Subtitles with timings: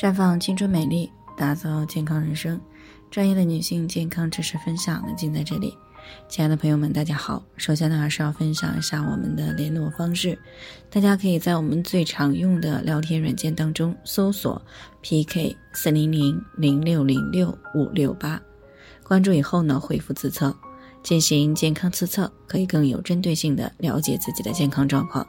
[0.00, 2.58] 绽放青春美丽，打造健康人生。
[3.10, 5.76] 专业的女性健康知识分享呢，尽在这里。
[6.26, 7.42] 亲爱的朋友们，大家好。
[7.58, 10.38] 首先呢，还是要分享一下我们的联络方式。
[10.88, 14.62] 大家可以在我们最常用的聊天软件当中搜索
[15.02, 18.40] “PK 四零零零六零六五六八”，
[19.04, 20.56] 关注以后呢，回复自测
[21.02, 25.26] 进行健康自测，可以更有针对性的了解自己的健康状况。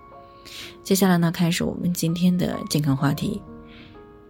[0.82, 3.42] 接下来呢，开始我们今天的健康话题，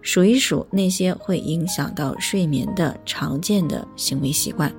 [0.02, 4.70] 数一数那些会影响到睡眠的常见的行为习惯。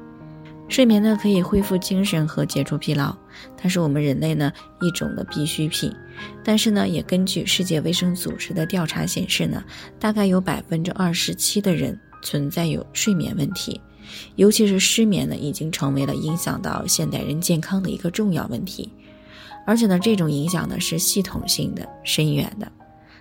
[0.70, 3.16] 睡眠呢可以恢复精神和解除疲劳，
[3.58, 4.52] 它是我们人类呢
[4.82, 5.94] 一种的必需品。
[6.44, 9.64] 但是呢，也根据世界卫生组织的调查显示呢，
[10.00, 13.80] 大概有百分之二十七的人存在有睡眠问题，
[14.36, 18.90] 尤其是失眠呢，已经成为了影响到现代人健康的一个重要问题。
[19.66, 22.72] 而且呢，这种影响呢是系统性的、深远的。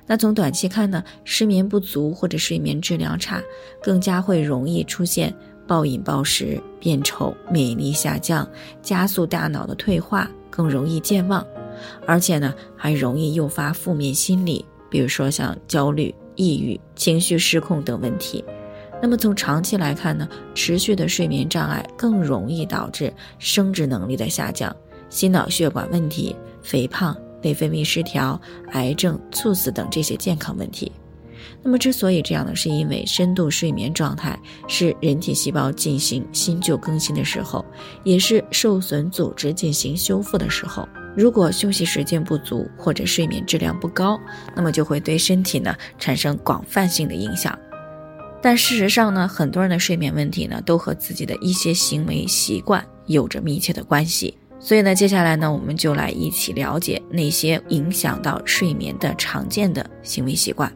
[0.06, 3.42] 那从短期看呢，失眠不足或者睡眠质量差，
[3.83, 5.34] 更加会容易出现。
[5.65, 8.47] 暴饮暴食、变丑、免疫力下降，
[8.83, 11.47] 加速大脑的退化，更容易健忘，
[12.05, 18.44] 而且呢，还容易诱发负面心理，比如说像焦虑、抑郁、情绪失控等问题。
[19.00, 24.75] 那么从长期来看呢，持续的睡眠障碍更容易导致生殖能力的下降、
[25.09, 28.40] 心脑血管问题、肥胖、内分泌失调、
[28.72, 30.90] 癌症、猝死等这些健康问题。
[31.62, 37.64] 那么，之所以这样呢，是因为深度睡眠状态是人体细胞进行新旧更新的时候，
[38.04, 40.88] 也是受损组织进行修复的时候。
[41.14, 44.18] 如果休息时间不足或者睡眠质量不高，
[44.56, 47.56] 那么就会对身体呢产生广泛性的影响。
[48.40, 54.36] 但事实上呢，很多人的睡眠问题呢，都和自己的一些行为习惯有着密切的关系。
[54.64, 60.72] 所以呢，接下来呢，我们就来一起了解那些影响到睡眠的常见的行为习惯。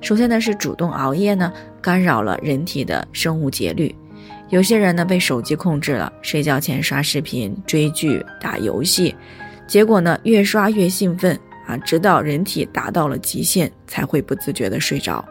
[0.00, 3.92] 首先呢，是主动熬夜呢，干扰了人体的生物节律。
[4.50, 9.12] 有些人呢，被手机控制了，睡觉前刷视频、追剧、打游戏，
[9.66, 11.36] 结果呢，越刷越兴奋
[11.66, 15.24] 啊，直到人体达到了极限，才会不自觉的睡着。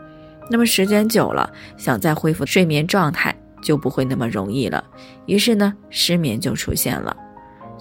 [0.49, 3.33] 那么时间久了，想再恢复睡眠状态
[3.63, 4.83] 就不会那么容易了，
[5.25, 7.15] 于是呢，失眠就出现了。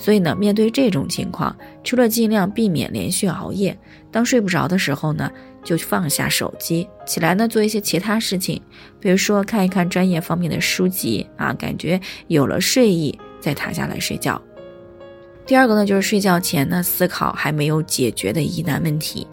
[0.02, 3.78] 所以呢，面对这种情况，除了尽量避免连续熬夜，
[4.10, 5.30] 当睡不着的时候呢。
[5.64, 8.60] 就放下手机，起来呢做一些其他事情，
[8.98, 14.42] 比如说看一看专业方面的书籍啊，感觉有了睡意再躺下来睡觉。
[15.46, 19.24] 第二个呢，就是睡觉前呢思考还没有解决的疑难问题，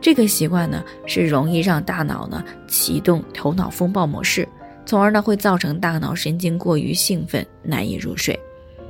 [0.00, 4.48] 这个习惯呢是容易让大脑呢启动头脑风暴模式，
[4.86, 8.34] 从而呢会造成大脑神经过于兴奋，难以入睡。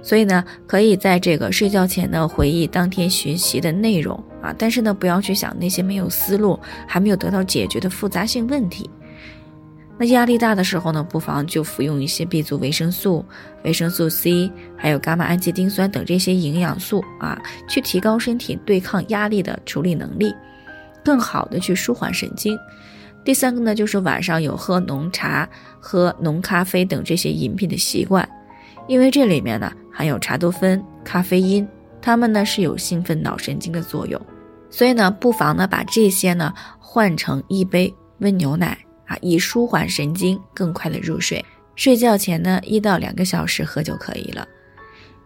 [0.03, 8.89] 所以呢，可以在这个睡觉前呢回忆当天学习的内容啊，但是呢，不要去想那些没有思路、还没有得到解决的复杂性问题。
[9.99, 13.25] 那压力大的时候呢，不妨就服用一些 B 族维生素、
[13.65, 20.35] 维生素 C，还有伽马氨基丁酸等这些营养素啊，去提高身体对抗压力的处理能力，
[21.03, 22.59] 更好的去舒缓神经。
[23.25, 25.49] 第三个呢，就是晚上有喝浓茶、
[25.81, 28.29] 喝浓咖啡等这些饮品的习惯。
[28.89, 31.67] 因为这里面呢含有茶多酚、咖啡因，
[32.01, 34.21] 它们呢是有兴奋脑神经的作用，
[34.71, 41.45] 所以呢不妨呢把这些呢换成一杯温牛奶啊，以舒缓神经，更快的入睡。
[41.75, 44.47] 睡觉前呢一到两个小时喝就可以了。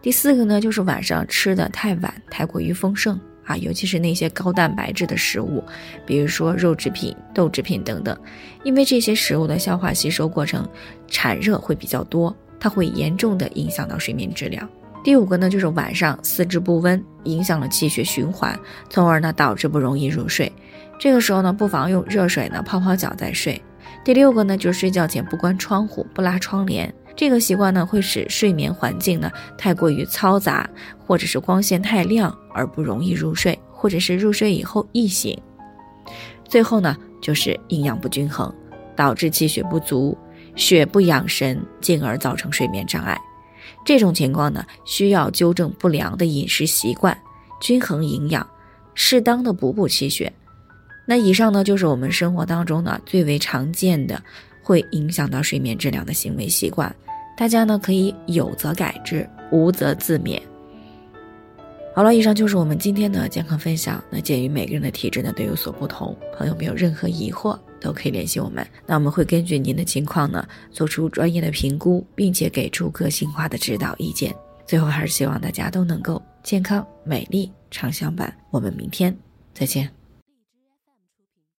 [0.01, 5.63] 第四个呢就是晚上吃的太晚，太过于丰盛啊，尤其是那些高蛋白质的食物，
[6.05, 8.17] 比如说肉制品、豆制品等等，
[8.63, 10.67] 因为这些食物的消化吸收过程
[11.07, 12.35] 产热会比较多。
[12.61, 14.69] 它会严重的影响到睡眠质量。
[15.03, 18.57] 第五个呢，就是晚上四肢不温，影响了气血循环，
[18.87, 20.49] 从而呢导致不容易入睡。
[20.99, 23.59] 这个时候呢，不妨用热水呢泡泡脚再睡。
[24.05, 35.35] 第六个呢，就是睡觉前不关窗户、不拉窗帘，这个习惯呢会使睡眠环境呢太过于嘈杂，或者是光线太亮而不容易入睡，或者是入睡以后易醒。
[36.47, 38.53] 最后呢，就是营养不均衡，
[38.95, 40.15] 导致气血不足。
[40.55, 43.19] 血不养神，进而造成睡眠障碍。
[43.85, 47.17] 这种情况呢，需要纠正不良的饮食习惯，
[47.59, 48.47] 均衡营养，
[48.93, 50.31] 适当的补补气血。
[51.05, 54.21] 那以上呢，就是我们生活当中呢最为常见的
[54.61, 56.93] 会影响到睡眠质量的行为习惯。
[57.35, 60.39] 大家呢可以有则改之，无则自勉。
[61.95, 64.01] 好了，以上就是我们今天的健康分享。
[64.11, 68.65] 那鉴于每个人的体质呢都有所不同，朋友没有任何疑惑都可以联系我们。
[68.85, 74.33] 那我们会根据您的情况呢做出专业的评估，并且给出个性化的指导意见。
[74.65, 78.33] 最后还是希望大家都能够健康美丽常相伴。
[78.51, 79.13] 我们明天
[79.53, 80.00] 再见。